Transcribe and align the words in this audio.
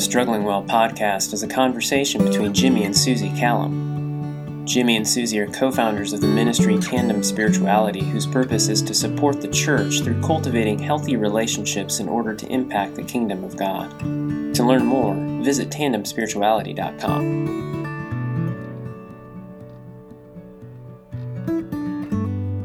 the 0.00 0.04
Struggling 0.04 0.44
Well 0.44 0.64
podcast 0.64 1.34
is 1.34 1.42
a 1.42 1.46
conversation 1.46 2.24
between 2.24 2.54
Jimmy 2.54 2.84
and 2.84 2.96
Susie 2.96 3.28
Callum. 3.36 4.64
Jimmy 4.64 4.96
and 4.96 5.06
Susie 5.06 5.38
are 5.40 5.46
co 5.46 5.70
founders 5.70 6.14
of 6.14 6.22
the 6.22 6.26
ministry 6.26 6.78
Tandem 6.78 7.22
Spirituality, 7.22 8.02
whose 8.02 8.26
purpose 8.26 8.68
is 8.68 8.80
to 8.80 8.94
support 8.94 9.42
the 9.42 9.48
church 9.48 10.00
through 10.00 10.22
cultivating 10.22 10.78
healthy 10.78 11.16
relationships 11.16 12.00
in 12.00 12.08
order 12.08 12.34
to 12.34 12.46
impact 12.46 12.94
the 12.94 13.02
kingdom 13.02 13.44
of 13.44 13.58
God. 13.58 13.90
To 14.54 14.64
learn 14.64 14.86
more, 14.86 15.14
visit 15.44 15.68
tandemspirituality.com. 15.68 17.79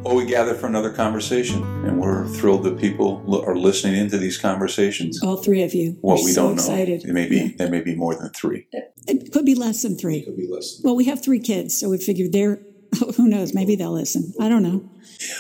Well, 0.06 0.16
we 0.18 0.26
gather 0.28 0.54
for 0.54 0.68
another 0.68 0.92
conversation, 0.94 1.64
and 1.84 2.00
we're 2.00 2.28
thrilled 2.28 2.62
that 2.66 2.78
people 2.78 3.24
lo- 3.26 3.44
are 3.44 3.56
listening 3.58 3.96
into 4.00 4.20
these 4.20 4.38
conversations. 4.38 5.20
All 5.24 5.36
three 5.38 5.64
of 5.64 5.74
you. 5.74 5.98
Well, 6.04 6.18
We're 6.18 6.26
we 6.26 6.32
so 6.32 6.44
don't 6.44 6.54
excited. 6.54 7.04
know. 7.04 7.10
It 7.10 7.14
may 7.14 7.28
be 7.28 7.38
Yeah. 7.38 7.48
there 7.58 7.72
may 7.72 7.82
be 7.82 7.96
more 7.96 8.14
than 8.14 8.30
three. 8.30 8.68
It 9.08 9.32
could 9.34 9.46
be 9.46 9.56
less 9.56 9.82
than 9.82 9.98
three. 9.98 10.22
Could 10.22 10.38
be 10.38 10.46
less. 10.48 10.80
Well, 10.84 10.96
we 10.96 11.06
have 11.06 11.24
three 11.24 11.40
kids, 11.40 11.76
so 11.76 11.90
we 11.90 11.98
figured 11.98 12.34
they're. 12.34 12.62
Who 13.18 13.28
knows? 13.28 13.56
Maybe 13.56 13.76
they'll 13.76 13.94
listen. 13.94 14.32
I 14.40 14.48
don't 14.48 14.62
know. 14.62 14.88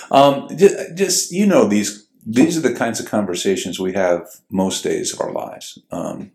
Um, 0.09 0.47
just, 0.57 0.95
just 0.95 1.31
you 1.31 1.45
know, 1.45 1.67
these 1.67 2.07
these 2.25 2.57
are 2.57 2.61
the 2.61 2.73
kinds 2.73 2.99
of 2.99 3.05
conversations 3.05 3.79
we 3.79 3.93
have 3.93 4.27
most 4.49 4.83
days 4.83 5.13
of 5.13 5.21
our 5.21 5.31
lives. 5.31 5.77
Um, 5.91 6.31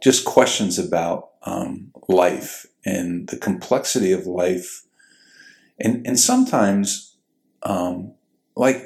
just 0.00 0.24
questions 0.24 0.78
about 0.78 1.30
um, 1.42 1.90
life 2.08 2.66
and 2.86 3.28
the 3.30 3.36
complexity 3.36 4.12
of 4.12 4.26
life, 4.28 4.84
and 5.80 6.06
and 6.06 6.20
sometimes, 6.20 7.13
um, 7.64 8.12
like 8.56 8.82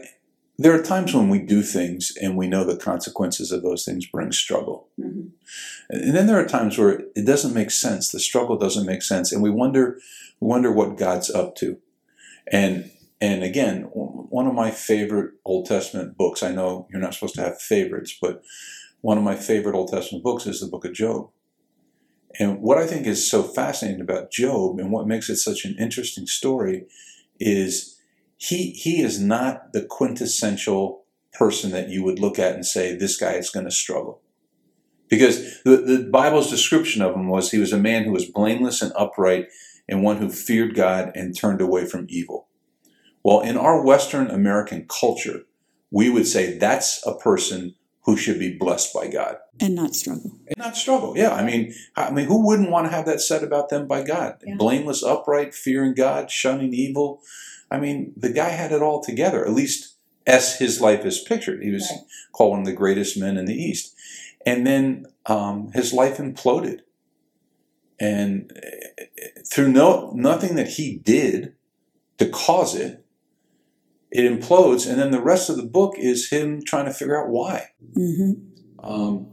there 0.59 0.75
are 0.75 0.83
times 0.83 1.15
when 1.15 1.29
we 1.29 1.39
do 1.39 1.63
things 1.63 2.13
and 2.21 2.37
we 2.37 2.49
know 2.49 2.65
the 2.65 2.77
consequences 2.77 3.53
of 3.53 3.63
those 3.63 3.85
things 3.85 4.07
bring 4.07 4.33
struggle, 4.33 4.89
and 4.97 5.33
then 5.89 6.27
there 6.27 6.39
are 6.39 6.47
times 6.47 6.79
where 6.79 7.03
it 7.15 7.27
doesn't 7.27 7.55
make 7.55 7.71
sense. 7.71 8.11
The 8.11 8.21
struggle 8.21 8.57
doesn't 8.57 8.87
make 8.87 9.03
sense, 9.03 9.33
and 9.33 9.43
we 9.43 9.51
wonder 9.51 9.99
we 10.41 10.49
wonder 10.49 10.73
what 10.73 10.97
God's 10.97 11.31
up 11.31 11.55
to, 11.57 11.79
and 12.51 12.91
and 13.21 13.43
again, 13.43 13.83
one 13.93 14.47
of 14.47 14.55
my 14.55 14.71
favorite 14.71 15.35
Old 15.45 15.67
Testament 15.67 16.17
books, 16.17 16.43
I 16.43 16.53
know 16.53 16.87
you're 16.91 17.01
not 17.01 17.15
supposed 17.15 17.35
to 17.35 17.43
have 17.43 17.61
favorites, 17.61 18.17
but 18.21 18.43
one 19.01 19.19
of 19.19 19.25
my 19.25 19.35
favorite 19.35 19.75
Old 19.75 19.91
Testament 19.91 20.23
books 20.23 20.47
is 20.47 20.61
the 20.61 20.69
book 20.69 20.85
of 20.85 20.93
Job. 20.93 21.31
And 22.39 22.61
what 22.61 22.79
I 22.79 22.87
think 22.87 23.07
is 23.07 23.29
so 23.29 23.43
fascinating 23.43 24.01
about 24.01 24.31
Job 24.31 24.79
and 24.79 24.93
what 24.93 25.09
makes 25.09 25.29
it 25.29 25.37
such 25.37 25.65
an 25.65 25.75
interesting 25.79 26.27
story 26.27 26.87
is 27.41 27.98
he, 28.39 28.71
he 28.71 29.03
is 29.03 29.21
not 29.21 29.73
the 29.73 29.83
quintessential 29.85 31.05
person 31.33 31.71
that 31.73 31.89
you 31.91 32.03
would 32.05 32.19
look 32.19 32.39
at 32.39 32.55
and 32.55 32.65
say, 32.65 32.95
this 32.95 33.17
guy 33.17 33.35
is 33.35 33.51
going 33.51 33.67
to 33.67 33.71
struggle. 33.71 34.23
Because 35.09 35.63
the, 35.63 35.77
the 35.79 36.09
Bible's 36.11 36.51
description 36.51 37.03
of 37.03 37.15
him 37.15 37.29
was 37.29 37.51
he 37.51 37.59
was 37.59 37.73
a 37.73 37.79
man 37.79 38.05
who 38.05 38.13
was 38.13 38.25
blameless 38.27 38.81
and 38.83 38.93
upright 38.97 39.49
and 39.89 40.03
one 40.03 40.19
who 40.19 40.31
feared 40.31 40.75
God 40.75 41.13
and 41.15 41.37
turned 41.37 41.61
away 41.61 41.87
from 41.87 42.07
evil. 42.09 42.49
Well, 43.25 43.41
in 43.41 43.57
our 43.57 43.83
Western 43.85 44.31
American 44.31 44.87
culture, 44.89 45.43
we 45.91 46.09
would 46.11 46.27
say 46.27 46.57
that's 46.59 47.05
a 47.07 47.17
person 47.17 47.75
who 48.05 48.17
should 48.17 48.39
be 48.39 48.57
blessed 48.57 48.95
by 48.95 49.09
God 49.09 49.37
And 49.61 49.75
not 49.75 49.95
struggle. 49.95 50.33
and 50.47 50.57
not 50.57 50.77
struggle. 50.77 51.15
Yeah, 51.17 51.31
I 51.35 51.45
mean, 51.45 51.75
I 51.97 52.11
mean, 52.11 52.27
who 52.27 52.47
wouldn't 52.47 52.71
want 52.71 52.87
to 52.87 52.91
have 52.91 53.05
that 53.07 53.21
said 53.21 53.43
about 53.43 53.69
them 53.69 53.87
by 53.87 54.03
God? 54.03 54.37
Yeah. 54.47 54.55
Blameless, 54.57 55.03
upright, 55.03 55.55
fearing 55.55 55.95
God, 55.95 56.31
shunning 56.31 56.73
evil. 56.73 57.21
I 57.71 57.79
mean, 57.79 58.13
the 58.17 58.33
guy 58.33 58.51
had 58.51 58.73
it 58.73 58.83
all 58.83 59.03
together. 59.03 59.45
At 59.45 59.53
least 59.53 59.95
as 60.27 60.59
his 60.59 60.81
life 60.81 61.05
is 61.05 61.21
pictured, 61.21 61.63
he 61.63 61.71
was 61.71 61.89
Right. 61.91 62.01
called 62.33 62.51
one 62.53 62.61
of 62.61 62.67
the 62.67 62.73
greatest 62.73 63.17
men 63.19 63.37
in 63.37 63.45
the 63.47 63.55
East. 63.55 63.95
And 64.47 64.67
then 64.67 65.07
um, 65.27 65.71
his 65.73 65.93
life 65.93 66.17
imploded, 66.19 66.81
and 68.01 68.51
uh, 68.57 69.41
through 69.53 69.73
no 69.73 70.13
nothing 70.15 70.55
that 70.57 70.69
he 70.69 70.97
did 70.99 71.55
to 72.19 72.27
cause 72.29 72.75
it, 72.75 73.05
it 74.11 74.23
implodes. 74.31 74.89
And 74.89 74.99
then 74.99 75.11
the 75.11 75.21
rest 75.21 75.51
of 75.51 75.57
the 75.57 75.65
book 75.65 75.95
is 75.99 76.31
him 76.31 76.63
trying 76.65 76.87
to 76.87 76.93
figure 76.95 77.21
out 77.21 77.29
why. 77.29 77.67
hmm 77.95 78.33
Um, 78.79 79.27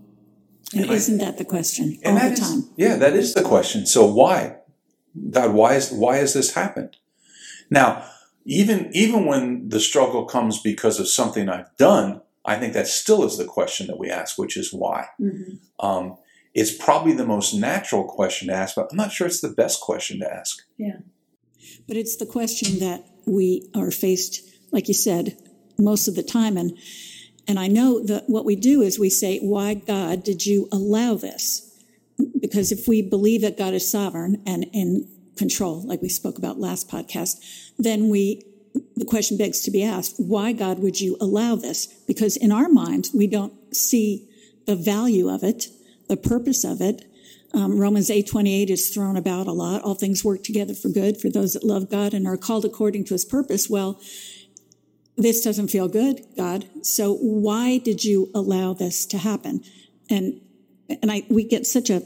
And 0.74 0.90
isn't 0.90 1.20
that 1.20 1.38
the 1.38 1.46
question 1.46 1.98
and 2.04 2.18
all 2.18 2.24
the 2.28 2.34
is- 2.34 2.40
time? 2.40 2.70
yeah, 2.76 2.96
that 2.98 3.14
is 3.14 3.34
the 3.34 3.44
question. 3.44 3.86
So 3.86 4.06
why, 4.12 4.58
God? 5.30 5.54
Why 5.54 5.76
is 5.76 5.92
why 5.92 6.18
has 6.18 6.34
this 6.34 6.54
happened? 6.56 6.98
Now, 7.70 8.04
even 8.46 8.90
even 8.94 9.26
when 9.26 9.70
the 9.70 9.80
struggle 9.80 10.26
comes 10.26 10.62
because 10.62 11.00
of 11.00 11.08
something 11.08 11.50
I've 11.50 11.76
done, 11.78 12.22
I 12.46 12.58
think 12.58 12.74
that 12.74 12.88
still 12.88 13.24
is 13.24 13.38
the 13.38 13.46
question 13.46 13.88
that 13.88 14.00
we 14.00 14.10
ask, 14.10 14.38
which 14.38 14.56
is 14.56 14.72
why. 14.72 15.08
Mhm. 15.20 15.60
Um, 15.80 16.18
it's 16.54 16.72
probably 16.72 17.14
the 17.14 17.26
most 17.26 17.54
natural 17.54 18.04
question 18.04 18.48
to 18.48 18.54
ask, 18.54 18.76
but 18.76 18.88
I'm 18.92 18.98
not 18.98 19.12
sure 19.12 19.28
it's 19.28 19.42
the 19.42 19.50
best 19.50 19.82
question 19.82 20.20
to 20.20 20.32
ask. 20.32 20.60
Yeah, 20.78 21.00
but 21.88 21.98
it's 21.98 22.16
the 22.16 22.26
question 22.26 22.80
that 22.80 23.06
we 23.26 23.68
are 23.76 23.92
faced, 23.92 24.42
like 24.72 24.88
you 24.88 24.94
said, 24.94 25.38
most 25.80 26.08
of 26.08 26.16
the 26.16 26.24
time. 26.24 26.56
And 26.56 26.78
and 27.48 27.60
I 27.60 27.68
know 27.68 28.04
that 28.06 28.30
what 28.30 28.46
we 28.46 28.56
do 28.56 28.82
is 28.82 29.00
we 29.00 29.10
say, 29.10 29.40
"Why, 29.40 29.74
God, 29.74 30.24
did 30.24 30.46
you 30.46 30.68
allow 30.72 31.16
this?" 31.16 31.64
Because 32.40 32.72
if 32.72 32.88
we 32.88 33.02
believe 33.02 33.42
that 33.42 33.58
God 33.58 33.74
is 33.74 33.90
sovereign 33.90 34.42
and 34.46 34.68
in 34.72 35.08
control, 35.36 35.86
like 35.86 36.02
we 36.02 36.10
spoke 36.10 36.38
about 36.38 36.60
last 36.60 36.90
podcast, 36.90 37.36
then 37.78 38.10
we 38.10 38.44
the 38.96 39.06
question 39.06 39.38
begs 39.38 39.62
to 39.62 39.72
be 39.72 39.84
asked, 39.84 40.16
why 40.18 40.52
God 40.52 40.80
would 40.80 41.00
you 41.00 41.16
allow 41.22 41.56
this? 41.56 41.88
Because 42.08 42.36
in 42.36 42.52
our 42.52 42.68
minds, 42.68 43.12
we 43.14 43.26
don't 43.26 43.54
see 43.74 44.28
the 44.66 44.76
value 44.76 45.30
of 45.30 45.44
it, 45.44 45.68
the 46.10 46.18
purpose 46.18 46.64
of 46.64 46.82
it. 46.82 47.06
Um, 47.54 47.80
Romans 47.80 48.10
8:28 48.10 48.70
is 48.70 48.90
thrown 48.90 49.16
about 49.16 49.48
a 49.48 49.54
lot. 49.54 49.82
All 49.82 49.96
things 49.96 50.26
work 50.26 50.44
together 50.44 50.74
for 50.74 50.90
good 50.90 51.18
for 51.22 51.30
those 51.30 51.54
that 51.54 51.64
love 51.64 51.90
God 51.90 52.14
and 52.14 52.28
are 52.28 52.38
called 52.38 52.66
according 52.66 53.06
to 53.06 53.14
his 53.14 53.24
purpose. 53.24 53.70
Well, 53.70 54.00
this 55.16 55.42
doesn't 55.42 55.70
feel 55.70 55.88
good, 55.88 56.26
God. 56.36 56.66
So 56.82 57.16
why 57.16 57.78
did 57.78 58.04
you 58.04 58.30
allow 58.36 58.74
this 58.74 59.06
to 59.08 59.18
happen? 59.18 59.64
And 60.10 60.42
and 60.90 61.12
I 61.12 61.24
we 61.30 61.46
get 61.46 61.66
such 61.66 61.90
a 61.90 62.04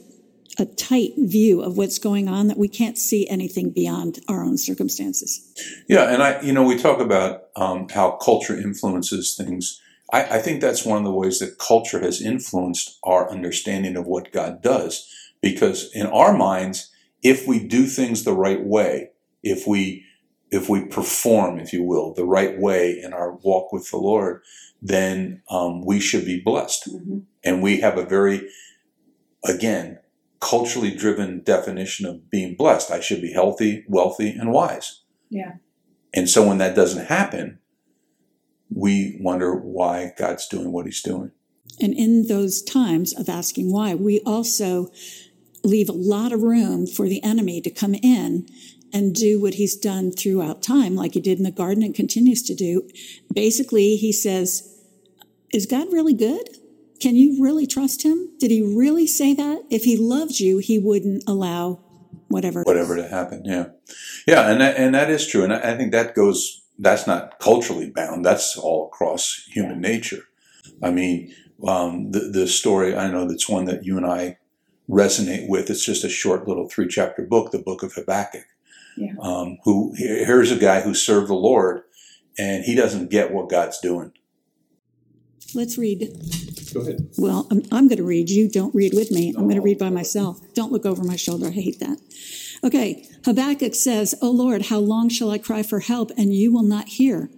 a 0.59 0.65
tight 0.65 1.11
view 1.17 1.61
of 1.61 1.77
what's 1.77 1.99
going 1.99 2.27
on 2.27 2.47
that 2.47 2.57
we 2.57 2.67
can't 2.67 2.97
see 2.97 3.27
anything 3.29 3.71
beyond 3.71 4.19
our 4.27 4.43
own 4.43 4.57
circumstances. 4.57 5.41
Yeah, 5.87 6.11
and 6.13 6.21
I, 6.21 6.41
you 6.41 6.53
know, 6.53 6.63
we 6.63 6.77
talk 6.77 6.99
about 6.99 7.45
um, 7.55 7.87
how 7.89 8.11
culture 8.11 8.57
influences 8.57 9.35
things. 9.35 9.81
I, 10.11 10.37
I 10.37 10.39
think 10.39 10.61
that's 10.61 10.85
one 10.85 10.97
of 10.97 11.03
the 11.03 11.13
ways 11.13 11.39
that 11.39 11.59
culture 11.59 11.99
has 11.99 12.21
influenced 12.21 12.97
our 13.03 13.29
understanding 13.31 13.95
of 13.95 14.07
what 14.07 14.31
God 14.31 14.61
does. 14.61 15.07
Because 15.41 15.89
in 15.93 16.07
our 16.07 16.35
minds, 16.35 16.91
if 17.23 17.47
we 17.47 17.65
do 17.65 17.85
things 17.85 18.23
the 18.23 18.33
right 18.33 18.63
way, 18.63 19.11
if 19.43 19.65
we 19.65 20.05
if 20.51 20.67
we 20.67 20.85
perform, 20.85 21.59
if 21.59 21.71
you 21.71 21.83
will, 21.83 22.13
the 22.13 22.25
right 22.25 22.59
way 22.59 22.99
in 22.99 23.13
our 23.13 23.33
walk 23.33 23.71
with 23.71 23.89
the 23.91 23.97
Lord, 23.97 24.41
then 24.81 25.43
um, 25.49 25.85
we 25.85 25.99
should 25.99 26.25
be 26.25 26.41
blessed. 26.41 26.89
And 27.43 27.61
we 27.61 27.81
have 27.81 27.97
a 27.97 28.05
very, 28.05 28.49
again, 29.43 29.99
culturally 30.39 30.95
driven 30.95 31.43
definition 31.43 32.05
of 32.05 32.29
being 32.29 32.55
blessed. 32.55 32.91
I 32.91 32.99
should 32.99 33.21
be 33.21 33.33
healthy, 33.33 33.83
wealthy, 33.87 34.29
and 34.29 34.51
wise. 34.51 35.01
Yeah. 35.29 35.53
And 36.13 36.29
so 36.29 36.47
when 36.47 36.57
that 36.59 36.75
doesn't 36.75 37.07
happen, 37.07 37.59
we 38.73 39.17
wonder 39.19 39.55
why 39.55 40.13
God's 40.17 40.47
doing 40.47 40.71
what 40.71 40.85
he's 40.85 41.01
doing. 41.01 41.31
And 41.81 41.93
in 41.93 42.27
those 42.27 42.61
times 42.61 43.13
of 43.13 43.29
asking 43.29 43.71
why, 43.71 43.95
we 43.95 44.21
also 44.21 44.89
leave 45.63 45.89
a 45.89 45.93
lot 45.93 46.31
of 46.31 46.41
room 46.41 46.87
for 46.87 47.07
the 47.07 47.23
enemy 47.23 47.61
to 47.61 47.69
come 47.69 47.93
in 47.95 48.47
and 48.91 49.13
do 49.13 49.39
what 49.39 49.55
he's 49.55 49.75
done 49.75 50.11
throughout 50.11 50.63
time, 50.63 50.95
like 50.95 51.13
he 51.13 51.19
did 51.19 51.37
in 51.37 51.43
the 51.43 51.51
garden 51.51 51.83
and 51.83 51.93
continues 51.93 52.41
to 52.43 52.55
do. 52.55 52.87
Basically, 53.33 53.95
he 53.95 54.11
says, 54.11 54.81
Is 55.53 55.65
God 55.65 55.91
really 55.91 56.13
good? 56.13 56.58
Can 56.99 57.15
you 57.15 57.41
really 57.41 57.65
trust 57.65 58.03
him? 58.03 58.29
Did 58.39 58.51
he 58.51 58.61
really 58.61 59.07
say 59.07 59.33
that? 59.33 59.63
If 59.69 59.83
he 59.83 59.97
loved 59.97 60.39
you, 60.39 60.57
he 60.57 60.79
wouldn't 60.79 61.23
allow 61.27 61.79
whatever. 62.27 62.63
Whatever 62.63 62.95
to 62.95 63.07
happen, 63.07 63.43
yeah, 63.45 63.67
yeah, 64.27 64.49
and 64.49 64.61
that, 64.61 64.77
and 64.77 64.93
that 64.95 65.09
is 65.09 65.27
true, 65.27 65.43
and 65.43 65.53
I, 65.53 65.73
I 65.73 65.77
think 65.77 65.91
that 65.91 66.15
goes. 66.15 66.63
That's 66.81 67.05
not 67.05 67.39
culturally 67.39 67.89
bound. 67.89 68.25
That's 68.25 68.57
all 68.57 68.87
across 68.87 69.43
human 69.51 69.81
nature. 69.81 70.23
I 70.81 70.91
mean, 70.91 71.33
um, 71.67 72.11
the 72.11 72.19
the 72.19 72.47
story 72.47 72.95
I 72.95 73.11
know 73.11 73.27
that's 73.27 73.49
one 73.49 73.65
that 73.65 73.83
you 73.83 73.97
and 73.97 74.05
I 74.05 74.37
resonate 74.89 75.47
with. 75.47 75.69
It's 75.69 75.85
just 75.85 76.03
a 76.03 76.09
short 76.09 76.47
little 76.47 76.69
three 76.69 76.87
chapter 76.87 77.23
book, 77.23 77.51
the 77.51 77.59
book 77.59 77.83
of 77.83 77.93
Habakkuk. 77.93 78.45
Yeah. 78.97 79.13
Um, 79.21 79.57
who 79.63 79.93
here's 79.95 80.51
a 80.51 80.57
guy 80.57 80.81
who 80.81 80.93
served 80.93 81.29
the 81.29 81.35
Lord, 81.35 81.83
and 82.37 82.63
he 82.63 82.75
doesn't 82.75 83.09
get 83.09 83.31
what 83.31 83.49
God's 83.49 83.79
doing. 83.79 84.11
Let's 85.55 85.77
read. 85.77 86.11
Go 86.73 86.81
ahead. 86.81 87.09
Well, 87.17 87.47
I'm, 87.51 87.63
I'm 87.71 87.87
going 87.87 87.97
to 87.97 88.03
read. 88.03 88.29
You 88.29 88.49
don't 88.49 88.73
read 88.75 88.93
with 88.93 89.11
me. 89.11 89.29
I'm 89.29 89.43
going 89.43 89.55
to 89.55 89.61
read 89.61 89.79
by 89.79 89.89
myself. 89.89 90.39
Don't 90.53 90.71
look 90.71 90.85
over 90.85 91.03
my 91.03 91.15
shoulder. 91.15 91.47
I 91.47 91.51
hate 91.51 91.79
that. 91.79 91.99
Okay. 92.63 93.07
Habakkuk 93.25 93.75
says, 93.75 94.15
O 94.21 94.29
Lord, 94.29 94.67
how 94.67 94.79
long 94.79 95.09
shall 95.09 95.31
I 95.31 95.37
cry 95.37 95.63
for 95.63 95.79
help 95.79 96.11
and 96.17 96.33
you 96.33 96.51
will 96.51 96.63
not 96.63 96.89
hear? 96.89 97.29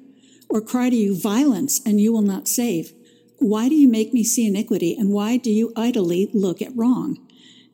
Or 0.50 0.62
cry 0.62 0.90
to 0.90 0.96
you 0.96 1.20
violence 1.20 1.80
and 1.86 2.02
you 2.02 2.12
will 2.12 2.22
not 2.22 2.48
save? 2.48 2.92
Why 3.40 3.70
do 3.70 3.76
you 3.76 3.88
make 3.88 4.14
me 4.14 4.24
see 4.24 4.46
iniquity 4.46 4.96
and 4.96 5.12
why 5.12 5.38
do 5.38 5.50
you 5.50 5.72
idly 5.76 6.30
look 6.34 6.62
at 6.62 6.76
wrong? 6.76 7.18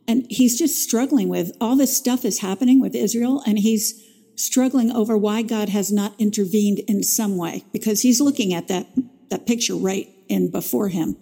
and 0.07 0.25
he's 0.30 0.57
just 0.57 0.81
struggling 0.81 1.28
with 1.28 1.51
all 1.60 1.75
this 1.75 1.95
stuff 1.95 2.24
is 2.24 2.40
happening 2.40 2.80
with 2.80 2.95
Israel, 2.95 3.44
and 3.45 3.60
he's 3.60 4.04
struggling 4.36 4.92
over 4.92 5.18
why 5.18 5.42
God 5.42 5.69
has 5.69 5.92
not 5.92 6.13
intervened 6.18 6.80
in 6.88 7.04
some 7.04 7.38
way 7.38 7.66
because 7.74 8.01
he's 8.01 8.22
looking 8.22 8.54
at 8.54 8.68
that 8.68 8.88
that 9.30 9.45
picture 9.45 9.75
right 9.75 10.07
in 10.30 10.52
before 10.52 10.90
him. 10.90 11.18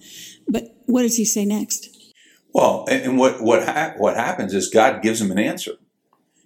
But 0.47 0.75
what 0.85 1.01
does 1.01 1.17
he 1.17 1.25
say 1.25 1.45
next? 1.45 1.89
Well, 2.53 2.85
and, 2.89 3.03
and 3.03 3.17
what 3.17 3.41
what 3.41 3.65
ha- 3.67 3.95
what 3.97 4.15
happens 4.15 4.53
is 4.53 4.69
God 4.69 5.01
gives 5.01 5.19
him 5.19 5.31
an 5.31 5.39
answer, 5.39 5.73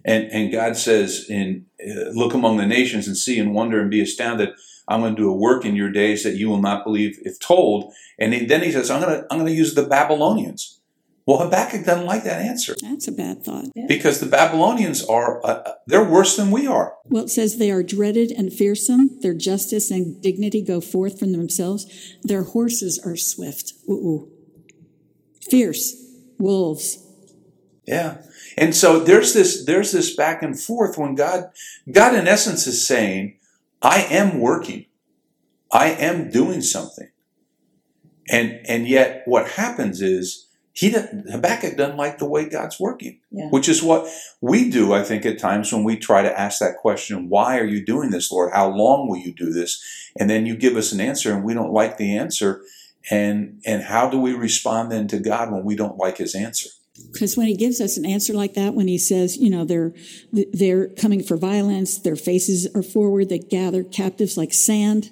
and 0.04 0.24
and 0.32 0.52
God 0.52 0.76
says, 0.76 1.26
"In 1.28 1.66
uh, 1.80 2.10
look 2.10 2.34
among 2.34 2.56
the 2.56 2.66
nations 2.66 3.06
and 3.06 3.16
see 3.16 3.38
and 3.38 3.54
wonder 3.54 3.80
and 3.80 3.90
be 3.90 4.00
astounded." 4.00 4.50
I'm 4.90 5.00
going 5.00 5.14
to 5.14 5.22
do 5.22 5.30
a 5.30 5.36
work 5.36 5.64
in 5.64 5.76
your 5.76 5.90
days 5.90 6.24
that 6.24 6.34
you 6.34 6.48
will 6.48 6.60
not 6.60 6.82
believe 6.82 7.16
if 7.22 7.38
told. 7.38 7.94
And 8.18 8.32
then 8.50 8.62
he 8.62 8.72
says, 8.72 8.90
I'm 8.90 9.00
going 9.00 9.20
to 9.20 9.26
I'm 9.30 9.38
going 9.38 9.46
to 9.46 9.56
use 9.56 9.74
the 9.74 9.86
Babylonians. 9.86 10.79
Well, 11.26 11.38
Habakkuk 11.38 11.84
doesn't 11.84 12.06
like 12.06 12.24
that 12.24 12.40
answer. 12.40 12.74
That's 12.80 13.06
a 13.06 13.12
bad 13.12 13.44
thought. 13.44 13.66
Because 13.86 14.20
the 14.20 14.26
Babylonians 14.26 15.04
are, 15.04 15.44
uh, 15.46 15.72
they're 15.86 16.04
worse 16.04 16.36
than 16.36 16.50
we 16.50 16.66
are. 16.66 16.94
Well, 17.04 17.24
it 17.24 17.28
says 17.28 17.58
they 17.58 17.70
are 17.70 17.82
dreaded 17.82 18.32
and 18.32 18.52
fearsome. 18.52 19.20
Their 19.20 19.34
justice 19.34 19.90
and 19.90 20.20
dignity 20.22 20.62
go 20.62 20.80
forth 20.80 21.18
from 21.18 21.32
themselves. 21.32 21.86
Their 22.22 22.42
horses 22.42 22.98
are 23.04 23.16
swift. 23.16 23.74
Ooh, 23.88 24.30
Fierce. 25.48 25.96
Wolves. 26.38 27.06
Yeah. 27.86 28.22
And 28.56 28.74
so 28.74 28.98
there's 28.98 29.34
this, 29.34 29.64
there's 29.66 29.92
this 29.92 30.16
back 30.16 30.42
and 30.42 30.58
forth 30.58 30.96
when 30.96 31.14
God, 31.14 31.50
God 31.90 32.14
in 32.14 32.26
essence 32.26 32.66
is 32.66 32.86
saying, 32.86 33.38
I 33.82 34.02
am 34.04 34.40
working. 34.40 34.86
I 35.70 35.90
am 35.90 36.30
doing 36.30 36.62
something. 36.62 37.10
And, 38.28 38.60
and 38.66 38.88
yet 38.88 39.22
what 39.26 39.50
happens 39.50 40.00
is, 40.00 40.48
he 40.72 40.90
didn't, 40.90 41.30
Habakkuk 41.30 41.76
doesn't 41.76 41.96
like 41.96 42.18
the 42.18 42.28
way 42.28 42.48
God's 42.48 42.78
working, 42.78 43.18
yeah. 43.30 43.48
which 43.50 43.68
is 43.68 43.82
what 43.82 44.08
we 44.40 44.70
do, 44.70 44.92
I 44.92 45.02
think, 45.02 45.26
at 45.26 45.38
times 45.38 45.72
when 45.72 45.84
we 45.84 45.96
try 45.96 46.22
to 46.22 46.40
ask 46.40 46.60
that 46.60 46.76
question, 46.76 47.28
why 47.28 47.58
are 47.58 47.66
you 47.66 47.84
doing 47.84 48.10
this, 48.10 48.30
Lord? 48.30 48.52
How 48.52 48.70
long 48.70 49.08
will 49.08 49.18
you 49.18 49.32
do 49.32 49.52
this? 49.52 49.82
And 50.18 50.30
then 50.30 50.46
you 50.46 50.56
give 50.56 50.76
us 50.76 50.92
an 50.92 51.00
answer 51.00 51.34
and 51.34 51.44
we 51.44 51.54
don't 51.54 51.72
like 51.72 51.96
the 51.96 52.16
answer. 52.16 52.62
And, 53.10 53.60
and 53.66 53.82
how 53.82 54.08
do 54.08 54.20
we 54.20 54.32
respond 54.32 54.92
then 54.92 55.08
to 55.08 55.18
God 55.18 55.50
when 55.50 55.64
we 55.64 55.74
don't 55.74 55.98
like 55.98 56.18
his 56.18 56.34
answer? 56.34 56.70
Because 57.12 57.36
when 57.36 57.46
he 57.46 57.56
gives 57.56 57.80
us 57.80 57.96
an 57.96 58.06
answer 58.06 58.32
like 58.32 58.54
that, 58.54 58.74
when 58.74 58.86
he 58.86 58.98
says, 58.98 59.36
you 59.36 59.48
know, 59.48 59.64
they're 59.64 59.94
they're 60.32 60.88
coming 60.88 61.22
for 61.22 61.36
violence, 61.36 61.98
their 61.98 62.16
faces 62.16 62.68
are 62.74 62.82
forward, 62.82 63.30
they 63.30 63.38
gather 63.38 63.82
captives 63.82 64.36
like 64.36 64.52
sand, 64.52 65.10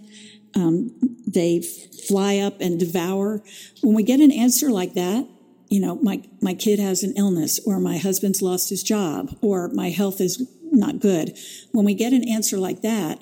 um, 0.54 0.93
they 1.26 1.62
fly 2.06 2.38
up 2.38 2.61
and 2.61 2.78
devour. 2.78 3.43
When 3.82 3.94
we 3.94 4.02
get 4.02 4.20
an 4.20 4.31
answer 4.31 4.70
like 4.70 4.94
that, 4.94 5.26
you 5.70 5.81
know, 5.81 5.97
my, 5.97 6.23
my 6.41 6.55
kid 6.55 6.79
has 6.79 7.03
an 7.03 7.15
illness 7.17 7.61
or 7.67 7.79
my 7.79 7.99
husband's 7.99 8.41
lost 8.41 8.70
his 8.70 8.82
job 8.82 9.37
or 9.43 9.69
my 9.69 9.91
health 9.91 10.20
is 10.20 10.47
not 10.62 11.00
good. 11.00 11.37
When 11.73 11.85
we 11.85 11.94
get 11.94 12.12
an 12.12 12.26
answer 12.26 12.56
like 12.56 12.82
that, 12.82 13.20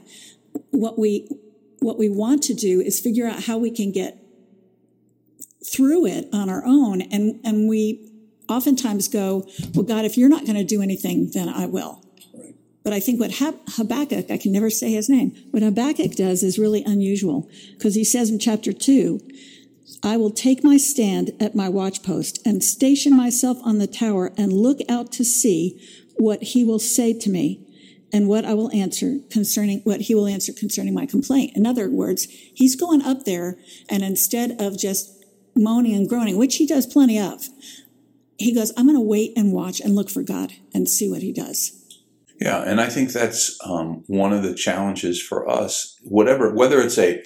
what 0.71 0.99
we, 0.99 1.29
what 1.81 1.99
we 1.99 2.09
want 2.09 2.43
to 2.45 2.55
do 2.55 2.81
is 2.81 3.01
figure 3.01 3.27
out 3.27 3.45
how 3.45 3.59
we 3.59 3.71
can 3.71 3.93
get 3.93 4.19
through 5.65 6.07
it 6.07 6.29
on 6.33 6.49
our 6.49 6.65
own. 6.65 7.03
And, 7.03 7.41
and 7.45 7.69
we 7.69 8.13
oftentimes 8.49 9.09
go, 9.09 9.47
well, 9.75 9.85
God, 9.85 10.05
if 10.05 10.17
you're 10.17 10.29
not 10.29 10.45
going 10.45 10.57
to 10.57 10.65
do 10.65 10.83
anything, 10.83 11.31
then 11.33 11.49
I 11.49 11.67
will. 11.67 12.03
But 12.85 12.93
I 12.93 13.01
think 13.01 13.19
what 13.19 13.33
Habakkuk, 13.71 14.31
I 14.31 14.39
can 14.39 14.53
never 14.53 14.71
say 14.71 14.93
his 14.93 15.09
name, 15.09 15.33
what 15.51 15.65
Habakkuk 15.65 16.13
does 16.13 16.45
is 16.45 16.57
really 16.57 16.85
unusual 16.85 17.51
because 17.73 17.97
he 17.97 18.05
says 18.05 18.31
in 18.31 18.39
chapter 18.39 18.73
two, 18.73 19.21
I 20.03 20.17
will 20.17 20.31
take 20.31 20.65
my 20.65 20.77
stand 20.77 21.33
at 21.41 21.55
my 21.55 21.69
watchpost 21.69 22.41
and 22.45 22.63
station 22.63 23.17
myself 23.17 23.59
on 23.63 23.79
the 23.79 23.87
tower 23.87 24.33
and 24.37 24.53
look 24.53 24.81
out 24.89 25.13
to 25.13 25.25
see 25.25 25.81
what 26.17 26.43
he 26.43 26.65
will 26.65 26.79
say 26.79 27.13
to 27.13 27.31
me 27.31 27.67
and 28.13 28.29
what 28.29 28.45
I 28.45 28.55
will 28.55 28.71
answer 28.73 29.19
concerning 29.31 29.81
what 29.81 30.03
he 30.03 30.15
will 30.15 30.27
answer 30.27 30.53
concerning 30.53 30.95
my 30.95 31.07
complaint. 31.07 31.57
In 31.57 31.67
other 31.67 31.91
words, 31.91 32.25
he's 32.25 32.77
going 32.77 33.03
up 33.03 33.25
there 33.25 33.59
and 33.89 34.03
instead 34.03 34.61
of 34.61 34.79
just 34.79 35.25
moaning 35.55 35.95
and 35.95 36.09
groaning, 36.09 36.37
which 36.37 36.57
he 36.57 36.67
does 36.67 36.87
plenty 36.87 37.19
of, 37.19 37.49
he 38.39 38.55
goes, 38.55 38.73
I'm 38.77 38.87
going 38.87 38.97
to 38.97 39.01
wait 39.01 39.33
and 39.37 39.53
watch 39.53 39.81
and 39.81 39.95
look 39.95 40.11
for 40.11 40.23
God 40.23 40.53
and 40.75 40.89
see 40.89 41.11
what 41.11 41.23
he 41.23 41.33
does. 41.33 41.73
Yeah, 42.41 42.63
and 42.63 42.81
I 42.81 42.89
think 42.89 43.13
that's 43.13 43.59
um, 43.65 44.05
one 44.09 44.33
of 44.33 44.43
the 44.43 44.55
challenges 44.55 45.23
for 45.23 45.49
us. 45.49 45.99
Whatever, 46.03 46.55
whether 46.55 46.81
it's 46.81 46.99
a 46.99 47.23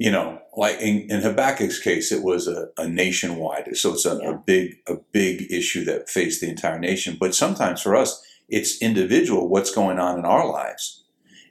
you 0.00 0.10
know, 0.10 0.40
like 0.56 0.80
in, 0.80 1.10
in 1.10 1.20
Habakkuk's 1.20 1.78
case, 1.78 2.10
it 2.10 2.24
was 2.24 2.48
a, 2.48 2.68
a 2.78 2.88
nationwide, 2.88 3.76
so 3.76 3.92
it's 3.92 4.06
a, 4.06 4.18
yeah. 4.22 4.30
a, 4.30 4.34
big 4.34 4.78
a 4.88 4.94
big 5.12 5.52
issue 5.52 5.84
that 5.84 6.08
faced 6.08 6.40
the 6.40 6.48
entire 6.48 6.78
nation. 6.78 7.18
But 7.20 7.34
sometimes 7.34 7.82
for 7.82 7.94
us, 7.94 8.24
it's 8.48 8.80
individual. 8.80 9.50
What's 9.50 9.74
going 9.74 9.98
on 9.98 10.18
in 10.18 10.24
our 10.24 10.50
lives, 10.50 11.04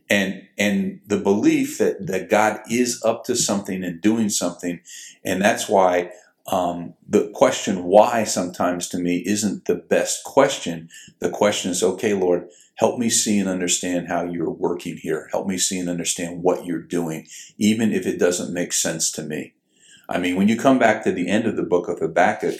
and 0.09 0.47
and 0.57 0.99
the 1.05 1.19
belief 1.19 1.77
that 1.77 2.07
that 2.07 2.31
God 2.31 2.61
is 2.67 2.99
up 3.05 3.23
to 3.25 3.35
something 3.35 3.83
and 3.83 4.01
doing 4.01 4.29
something, 4.29 4.79
and 5.23 5.43
that's 5.43 5.69
why 5.69 6.09
um, 6.47 6.95
the 7.07 7.29
question 7.35 7.83
why 7.83 8.23
sometimes 8.23 8.89
to 8.89 8.97
me 8.97 9.17
isn't 9.27 9.65
the 9.65 9.75
best 9.75 10.23
question. 10.23 10.89
The 11.19 11.29
question 11.29 11.69
is, 11.69 11.83
okay, 11.83 12.15
Lord, 12.15 12.49
help 12.79 12.97
me 12.97 13.09
see 13.09 13.37
and 13.39 13.49
understand 13.49 14.07
how 14.07 14.23
you're 14.23 14.49
working 14.49 14.95
here. 14.95 15.27
Help 15.33 15.45
me 15.45 15.57
see 15.57 15.77
and 15.79 15.89
understand 15.89 16.41
what 16.41 16.65
you're 16.65 16.81
doing, 16.81 17.27
even 17.57 17.91
if 17.91 18.07
it 18.07 18.17
doesn't 18.17 18.53
make 18.53 18.71
sense 18.71 19.11
to 19.11 19.21
me. 19.21 19.53
I 20.07 20.17
mean, 20.17 20.37
when 20.37 20.47
you 20.47 20.57
come 20.57 20.79
back 20.79 21.03
to 21.03 21.11
the 21.11 21.27
end 21.27 21.45
of 21.45 21.57
the 21.57 21.63
book 21.63 21.89
of 21.89 21.99
Habakkuk, 21.99 22.55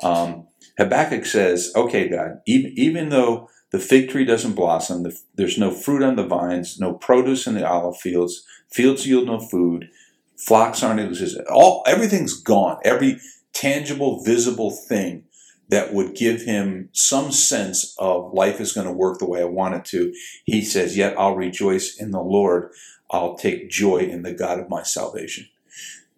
um, 0.00 0.46
Habakkuk 0.78 1.26
says, 1.26 1.72
okay, 1.74 2.08
God, 2.08 2.40
even, 2.46 2.72
even 2.76 3.08
though 3.08 3.50
the 3.72 3.80
fig 3.80 4.10
tree 4.10 4.24
doesn't 4.24 4.54
blossom, 4.54 5.02
the, 5.02 5.18
there's 5.34 5.58
no 5.58 5.72
fruit 5.72 6.04
on 6.04 6.14
the 6.14 6.26
vines, 6.26 6.78
no 6.78 6.94
produce 6.94 7.48
in 7.48 7.54
the 7.54 7.68
olive 7.68 7.96
fields, 7.96 8.46
fields 8.70 9.08
yield 9.08 9.26
no 9.26 9.40
food, 9.40 9.90
flocks 10.36 10.84
aren't 10.84 11.00
existent. 11.00 11.48
All 11.48 11.82
everything's 11.84 12.40
gone. 12.40 12.78
Every 12.84 13.18
tangible, 13.52 14.22
visible 14.22 14.70
thing 14.70 15.24
that 15.68 15.94
would 15.94 16.14
give 16.14 16.42
him 16.42 16.90
some 16.92 17.32
sense 17.32 17.94
of 17.98 18.32
life 18.32 18.60
is 18.60 18.72
going 18.72 18.86
to 18.86 18.92
work 18.92 19.18
the 19.18 19.26
way 19.26 19.40
I 19.40 19.46
want 19.46 19.74
it 19.74 19.84
to. 19.86 20.12
He 20.44 20.62
says, 20.62 20.96
Yet 20.96 21.18
I'll 21.18 21.36
rejoice 21.36 21.96
in 21.96 22.10
the 22.10 22.20
Lord. 22.20 22.70
I'll 23.10 23.36
take 23.36 23.70
joy 23.70 23.98
in 23.98 24.22
the 24.22 24.32
God 24.32 24.58
of 24.58 24.68
my 24.68 24.82
salvation. 24.82 25.48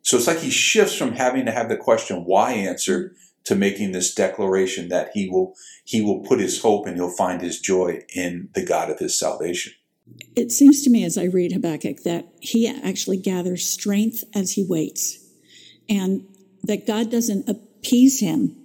So 0.02 0.16
it's 0.16 0.26
like 0.26 0.38
he 0.38 0.50
shifts 0.50 0.96
from 0.96 1.12
having 1.12 1.46
to 1.46 1.52
have 1.52 1.68
the 1.68 1.76
question 1.76 2.24
why 2.24 2.52
answered 2.52 3.14
to 3.44 3.54
making 3.54 3.92
this 3.92 4.14
declaration 4.14 4.88
that 4.88 5.10
he 5.14 5.28
will 5.28 5.54
he 5.84 6.00
will 6.00 6.20
put 6.20 6.40
his 6.40 6.60
hope 6.60 6.86
and 6.86 6.96
he'll 6.96 7.10
find 7.10 7.40
his 7.40 7.60
joy 7.60 8.02
in 8.14 8.48
the 8.54 8.64
God 8.64 8.90
of 8.90 8.98
his 8.98 9.18
salvation. 9.18 9.72
It 10.34 10.52
seems 10.52 10.82
to 10.82 10.90
me 10.90 11.04
as 11.04 11.18
I 11.18 11.24
read 11.24 11.52
Habakkuk 11.52 12.02
that 12.04 12.26
he 12.40 12.68
actually 12.68 13.16
gathers 13.16 13.68
strength 13.68 14.24
as 14.34 14.52
he 14.52 14.64
waits. 14.64 15.18
And 15.88 16.26
that 16.64 16.86
God 16.86 17.10
doesn't 17.10 17.48
appease 17.48 18.20
him, 18.20 18.56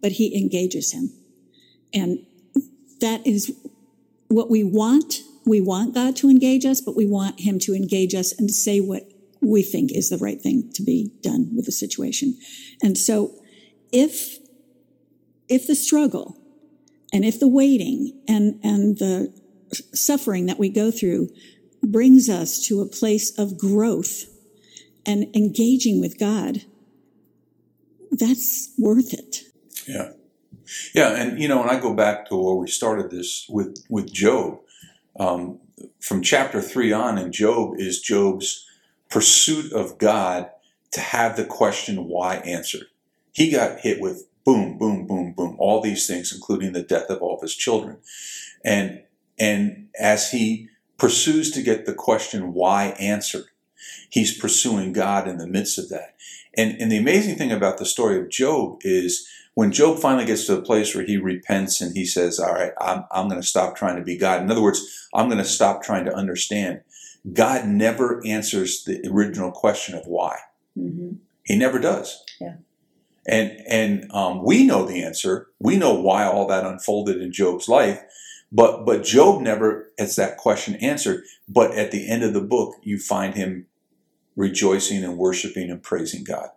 but 0.00 0.12
he 0.12 0.36
engages 0.36 0.92
him. 0.92 1.12
And 1.92 2.24
that 3.00 3.26
is 3.26 3.52
what 4.28 4.50
we 4.50 4.64
want. 4.64 5.20
We 5.46 5.60
want 5.60 5.94
God 5.94 6.16
to 6.16 6.30
engage 6.30 6.64
us, 6.64 6.80
but 6.80 6.96
we 6.96 7.06
want 7.06 7.40
him 7.40 7.58
to 7.60 7.74
engage 7.74 8.14
us 8.14 8.32
and 8.38 8.48
to 8.48 8.54
say 8.54 8.80
what 8.80 9.10
we 9.40 9.62
think 9.62 9.90
is 9.92 10.10
the 10.10 10.18
right 10.18 10.40
thing 10.40 10.70
to 10.74 10.82
be 10.82 11.12
done 11.22 11.50
with 11.54 11.66
the 11.66 11.72
situation. 11.72 12.38
And 12.82 12.96
so 12.96 13.34
if, 13.92 14.38
if 15.48 15.66
the 15.66 15.74
struggle 15.74 16.36
and 17.12 17.24
if 17.24 17.40
the 17.40 17.48
waiting 17.48 18.20
and, 18.28 18.60
and 18.62 18.98
the 18.98 19.32
suffering 19.94 20.46
that 20.46 20.58
we 20.58 20.68
go 20.68 20.90
through 20.90 21.30
brings 21.82 22.28
us 22.28 22.66
to 22.66 22.80
a 22.80 22.86
place 22.86 23.36
of 23.38 23.58
growth 23.58 24.26
and 25.06 25.34
engaging 25.34 26.00
with 26.00 26.18
God, 26.18 26.62
that's 28.12 28.72
worth 28.78 29.14
it. 29.14 29.49
Yeah. 29.86 30.12
Yeah. 30.94 31.14
And, 31.14 31.40
you 31.40 31.48
know, 31.48 31.60
when 31.60 31.70
I 31.70 31.80
go 31.80 31.94
back 31.94 32.28
to 32.28 32.36
where 32.36 32.54
we 32.54 32.68
started 32.68 33.10
this 33.10 33.46
with, 33.48 33.84
with 33.88 34.12
Job, 34.12 34.60
um, 35.18 35.58
from 36.00 36.22
chapter 36.22 36.60
three 36.60 36.92
on 36.92 37.18
in 37.18 37.32
Job 37.32 37.74
is 37.78 38.00
Job's 38.00 38.66
pursuit 39.08 39.72
of 39.72 39.98
God 39.98 40.50
to 40.92 41.00
have 41.00 41.36
the 41.36 41.44
question 41.44 42.08
why 42.08 42.36
answered. 42.36 42.86
He 43.32 43.50
got 43.50 43.80
hit 43.80 44.00
with 44.00 44.26
boom, 44.44 44.78
boom, 44.78 45.06
boom, 45.06 45.32
boom, 45.32 45.56
all 45.58 45.80
these 45.80 46.06
things, 46.06 46.32
including 46.32 46.72
the 46.72 46.82
death 46.82 47.10
of 47.10 47.22
all 47.22 47.36
of 47.36 47.42
his 47.42 47.54
children. 47.54 47.98
And, 48.64 49.02
and 49.38 49.88
as 49.98 50.32
he 50.32 50.68
pursues 50.98 51.50
to 51.52 51.62
get 51.62 51.86
the 51.86 51.94
question 51.94 52.52
why 52.52 52.88
answered, 52.98 53.46
he's 54.10 54.36
pursuing 54.36 54.92
God 54.92 55.28
in 55.28 55.38
the 55.38 55.46
midst 55.46 55.78
of 55.78 55.88
that. 55.90 56.16
And, 56.56 56.80
and 56.80 56.90
the 56.90 56.98
amazing 56.98 57.36
thing 57.36 57.52
about 57.52 57.78
the 57.78 57.86
story 57.86 58.18
of 58.18 58.28
Job 58.28 58.78
is 58.82 59.28
when 59.54 59.72
Job 59.72 59.98
finally 59.98 60.24
gets 60.24 60.46
to 60.46 60.56
the 60.56 60.62
place 60.62 60.94
where 60.94 61.04
he 61.04 61.16
repents 61.16 61.80
and 61.80 61.96
he 61.96 62.04
says, 62.04 62.38
All 62.38 62.52
right, 62.52 62.72
I'm, 62.80 63.04
I'm 63.10 63.28
going 63.28 63.40
to 63.40 63.46
stop 63.46 63.76
trying 63.76 63.96
to 63.96 64.02
be 64.02 64.16
God. 64.16 64.42
In 64.42 64.50
other 64.50 64.62
words, 64.62 65.08
I'm 65.14 65.26
going 65.26 65.38
to 65.38 65.44
stop 65.44 65.82
trying 65.82 66.04
to 66.06 66.14
understand. 66.14 66.82
God 67.32 67.66
never 67.66 68.22
answers 68.26 68.84
the 68.84 69.06
original 69.08 69.52
question 69.52 69.94
of 69.94 70.06
why. 70.06 70.38
Mm-hmm. 70.78 71.16
He 71.44 71.56
never 71.56 71.78
does. 71.78 72.24
Yeah. 72.40 72.54
And 73.26 73.58
and 73.68 74.10
um, 74.12 74.44
we 74.44 74.64
know 74.64 74.86
the 74.86 75.02
answer. 75.02 75.48
We 75.58 75.76
know 75.76 75.94
why 75.94 76.24
all 76.24 76.46
that 76.46 76.64
unfolded 76.64 77.20
in 77.20 77.32
Job's 77.32 77.68
life. 77.68 78.02
But 78.50 78.86
but 78.86 79.04
Job 79.04 79.42
never 79.42 79.90
gets 79.98 80.16
that 80.16 80.38
question 80.38 80.76
answered. 80.76 81.24
But 81.48 81.72
at 81.72 81.90
the 81.90 82.08
end 82.08 82.22
of 82.22 82.32
the 82.32 82.40
book, 82.40 82.76
you 82.82 82.98
find 82.98 83.34
him 83.34 83.66
rejoicing 84.36 85.04
and 85.04 85.18
worshiping 85.18 85.70
and 85.70 85.82
praising 85.82 86.24
God. 86.24 86.50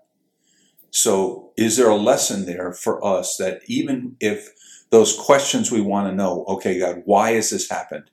So 0.91 1.51
is 1.57 1.77
there 1.77 1.89
a 1.89 1.95
lesson 1.95 2.45
there 2.45 2.71
for 2.71 3.03
us 3.03 3.37
that 3.37 3.61
even 3.67 4.15
if 4.19 4.53
those 4.91 5.17
questions 5.17 5.71
we 5.71 5.81
want 5.81 6.07
to 6.07 6.15
know, 6.15 6.45
okay, 6.47 6.79
God, 6.79 7.01
why 7.05 7.31
has 7.31 7.49
this 7.49 7.69
happened? 7.69 8.11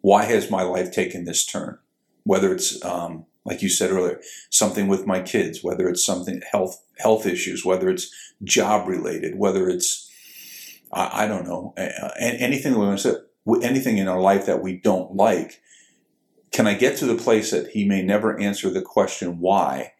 Why 0.00 0.24
has 0.24 0.50
my 0.50 0.62
life 0.62 0.92
taken 0.92 1.24
this 1.24 1.46
turn? 1.46 1.78
Whether 2.24 2.52
it's 2.52 2.84
um, 2.84 3.26
like 3.44 3.62
you 3.62 3.68
said 3.68 3.90
earlier, 3.90 4.20
something 4.50 4.88
with 4.88 5.06
my 5.06 5.20
kids, 5.20 5.62
whether 5.62 5.88
it's 5.88 6.04
something 6.04 6.42
health 6.50 6.82
health 6.98 7.26
issues, 7.26 7.64
whether 7.64 7.88
it's 7.88 8.12
job 8.42 8.88
related, 8.88 9.38
whether 9.38 9.68
it's 9.68 10.10
I, 10.92 11.24
I 11.24 11.26
don't 11.26 11.46
know 11.46 11.74
anything 12.18 12.72
we 12.72 12.86
want 12.86 13.00
to 13.00 13.22
anything 13.62 13.98
in 13.98 14.08
our 14.08 14.20
life 14.20 14.46
that 14.46 14.62
we 14.62 14.76
don't 14.76 15.14
like. 15.14 15.60
Can 16.52 16.66
I 16.66 16.74
get 16.74 16.98
to 16.98 17.06
the 17.06 17.16
place 17.16 17.50
that 17.50 17.70
He 17.70 17.84
may 17.84 18.02
never 18.02 18.38
answer 18.38 18.70
the 18.70 18.82
question 18.82 19.40
why, 19.40 19.92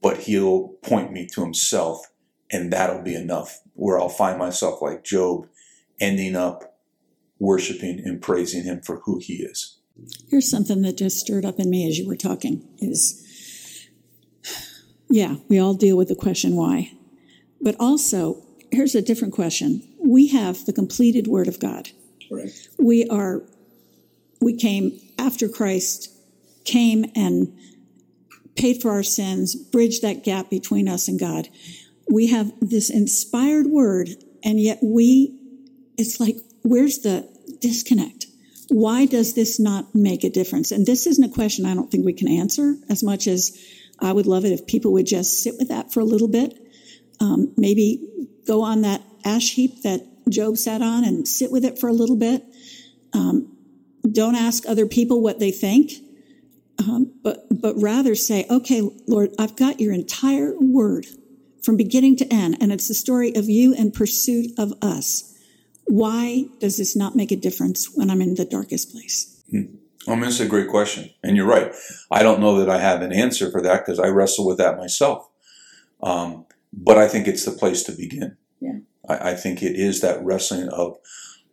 but 0.00 0.18
He'll 0.18 0.68
point 0.82 1.12
me 1.12 1.26
to 1.32 1.42
Himself, 1.42 2.06
and 2.50 2.72
that'll 2.72 3.02
be 3.02 3.14
enough. 3.14 3.60
Where 3.74 3.98
I'll 3.98 4.08
find 4.08 4.38
myself 4.38 4.82
like 4.82 5.04
Job, 5.04 5.46
ending 6.00 6.36
up 6.36 6.78
worshiping 7.38 8.00
and 8.04 8.20
praising 8.20 8.64
Him 8.64 8.82
for 8.82 9.00
who 9.04 9.18
He 9.18 9.34
is. 9.34 9.78
Here's 10.30 10.50
something 10.50 10.82
that 10.82 10.96
just 10.96 11.18
stirred 11.18 11.44
up 11.44 11.58
in 11.58 11.70
me 11.70 11.86
as 11.86 11.98
you 11.98 12.06
were 12.06 12.16
talking 12.16 12.66
is 12.78 13.22
yeah, 15.12 15.36
we 15.48 15.58
all 15.58 15.74
deal 15.74 15.96
with 15.96 16.08
the 16.08 16.14
question 16.14 16.56
why. 16.56 16.92
But 17.60 17.76
also, 17.78 18.42
here's 18.70 18.94
a 18.94 19.02
different 19.02 19.34
question. 19.34 19.86
We 20.02 20.28
have 20.28 20.64
the 20.64 20.72
completed 20.72 21.26
word 21.26 21.48
of 21.48 21.60
God. 21.60 21.90
Right. 22.30 22.50
We 22.78 23.06
are 23.08 23.42
we 24.42 24.54
came 24.54 24.98
after 25.18 25.48
Christ 25.48 26.08
came 26.64 27.04
and 27.14 27.56
paid 28.56 28.82
for 28.82 28.90
our 28.90 29.02
sins, 29.02 29.54
bridged 29.54 30.02
that 30.02 30.24
gap 30.24 30.50
between 30.50 30.88
us 30.88 31.08
and 31.08 31.18
God. 31.18 31.48
We 32.10 32.28
have 32.28 32.52
this 32.60 32.90
inspired 32.90 33.66
word 33.66 34.10
and 34.44 34.60
yet 34.60 34.78
we 34.82 35.38
it's 35.96 36.20
like 36.20 36.36
where's 36.62 37.00
the 37.00 37.28
disconnect? 37.60 38.26
why 38.72 39.04
does 39.04 39.34
this 39.34 39.60
not 39.60 39.94
make 39.94 40.24
a 40.24 40.30
difference? 40.30 40.70
And 40.70 40.86
this 40.86 41.06
isn't 41.06 41.24
a 41.24 41.32
question 41.32 41.66
I 41.66 41.74
don't 41.74 41.90
think 41.90 42.04
we 42.04 42.14
can 42.14 42.28
answer 42.28 42.74
as 42.88 43.02
much 43.02 43.26
as 43.26 43.56
I 44.00 44.12
would 44.12 44.26
love 44.26 44.44
it 44.44 44.52
if 44.52 44.66
people 44.66 44.92
would 44.94 45.06
just 45.06 45.42
sit 45.42 45.56
with 45.58 45.68
that 45.68 45.92
for 45.92 46.00
a 46.00 46.04
little 46.04 46.28
bit. 46.28 46.58
Um, 47.20 47.52
maybe 47.56 48.08
go 48.46 48.62
on 48.62 48.82
that 48.82 49.02
ash 49.24 49.52
heap 49.52 49.82
that 49.82 50.00
Job 50.28 50.56
sat 50.56 50.80
on 50.80 51.04
and 51.04 51.28
sit 51.28 51.52
with 51.52 51.64
it 51.64 51.78
for 51.78 51.88
a 51.88 51.92
little 51.92 52.16
bit. 52.16 52.44
Um, 53.12 53.51
don't 54.10 54.34
ask 54.34 54.66
other 54.66 54.86
people 54.86 55.22
what 55.22 55.38
they 55.38 55.50
think, 55.50 55.92
um, 56.78 57.12
but 57.22 57.46
but 57.50 57.80
rather 57.80 58.14
say, 58.14 58.46
"Okay, 58.50 58.88
Lord, 59.06 59.30
I've 59.38 59.56
got 59.56 59.80
your 59.80 59.92
entire 59.92 60.54
word 60.58 61.06
from 61.62 61.76
beginning 61.76 62.16
to 62.16 62.32
end, 62.32 62.56
and 62.60 62.72
it's 62.72 62.88
the 62.88 62.94
story 62.94 63.34
of 63.34 63.48
you 63.48 63.74
in 63.74 63.92
pursuit 63.92 64.50
of 64.58 64.72
us." 64.82 65.28
Why 65.86 66.46
does 66.58 66.78
this 66.78 66.96
not 66.96 67.16
make 67.16 67.32
a 67.32 67.36
difference 67.36 67.94
when 67.94 68.10
I'm 68.10 68.22
in 68.22 68.34
the 68.36 68.44
darkest 68.44 68.92
place? 68.92 69.42
Hmm. 69.50 69.74
I 70.08 70.14
mean, 70.14 70.24
it's 70.24 70.40
a 70.40 70.46
great 70.46 70.68
question. 70.68 71.10
And 71.22 71.36
you're 71.36 71.46
right. 71.46 71.72
I 72.10 72.22
don't 72.22 72.40
know 72.40 72.58
that 72.58 72.68
I 72.68 72.78
have 72.78 73.02
an 73.02 73.12
answer 73.12 73.50
for 73.50 73.62
that 73.62 73.84
because 73.84 74.00
I 74.00 74.08
wrestle 74.08 74.46
with 74.46 74.58
that 74.58 74.76
myself. 74.76 75.28
Um, 76.02 76.46
but 76.72 76.98
I 76.98 77.06
think 77.06 77.28
it's 77.28 77.44
the 77.44 77.52
place 77.52 77.82
to 77.84 77.92
begin. 77.92 78.36
Yeah. 78.60 78.78
I, 79.08 79.30
I, 79.30 79.34
think 79.34 79.62
it 79.62 79.76
is 79.76 80.00
that 80.00 80.24
wrestling 80.24 80.68
of 80.68 80.96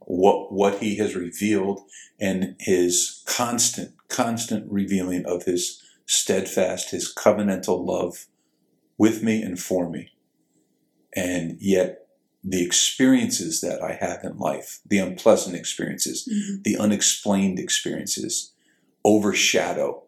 what 0.10 0.52
what 0.52 0.80
he 0.80 0.96
has 0.96 1.16
revealed 1.16 1.82
and 2.20 2.56
his 2.60 3.24
constant, 3.28 3.94
constant 4.08 4.70
revealing 4.70 5.24
of 5.28 5.44
his 5.44 5.84
steadfast, 6.08 6.90
his 6.90 7.14
covenantal 7.14 7.86
love 7.86 8.26
with 8.98 9.22
me 9.22 9.44
and 9.44 9.60
for 9.60 9.88
me. 9.88 10.10
And 11.16 11.58
yet 11.60 12.08
the 12.44 12.66
experiences 12.66 13.62
that 13.62 13.84
I 13.84 13.94
have 14.02 14.24
in 14.24 14.40
life, 14.40 14.80
the 14.84 14.98
unpleasant 14.98 15.56
experiences, 15.56 16.28
mm-hmm. 16.28 16.64
the 16.64 16.76
unexplained 16.76 17.60
experiences, 17.60 18.52
overshadow 19.06 20.06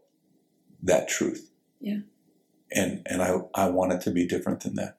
that 0.82 1.10
truth. 1.10 1.52
Yeah. 1.80 2.00
And 2.72 3.04
and 3.06 3.22
I, 3.22 3.38
I 3.54 3.70
want 3.70 3.94
it 3.94 4.02
to 4.02 4.12
be 4.12 4.26
different 4.26 4.62
than 4.62 4.74
that. 4.76 4.98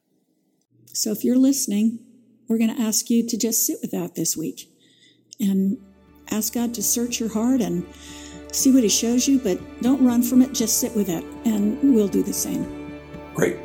So 0.92 1.10
if 1.10 1.24
you're 1.24 1.36
listening, 1.36 1.98
we're 2.46 2.58
going 2.58 2.76
to 2.76 2.80
ask 2.80 3.10
you 3.10 3.26
to 3.26 3.36
just 3.36 3.66
sit 3.66 3.78
with 3.82 3.90
that 3.90 4.14
this 4.14 4.36
week 4.36 4.68
and 5.42 5.76
ask 6.30 6.54
God 6.54 6.72
to 6.74 6.82
search 6.82 7.20
your 7.20 7.28
heart 7.28 7.60
and 7.60 7.84
see 8.52 8.72
what 8.72 8.82
He 8.82 8.88
shows 8.88 9.28
you, 9.28 9.38
but 9.38 9.58
don't 9.82 10.04
run 10.04 10.22
from 10.22 10.40
it. 10.40 10.52
Just 10.52 10.80
sit 10.80 10.94
with 10.94 11.08
it, 11.08 11.24
and 11.44 11.94
we'll 11.94 12.08
do 12.08 12.22
the 12.22 12.32
same. 12.32 13.00
Great. 13.34 13.58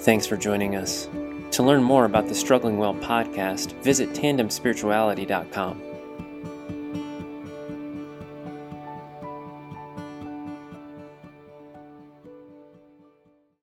Thanks 0.00 0.26
for 0.26 0.36
joining 0.36 0.76
us. 0.76 1.08
To 1.52 1.62
learn 1.62 1.82
more 1.82 2.04
about 2.04 2.28
the 2.28 2.34
Struggling 2.34 2.78
Well 2.78 2.94
podcast, 2.94 3.72
visit 3.82 4.10
tandemspirituality.com. 4.10 5.89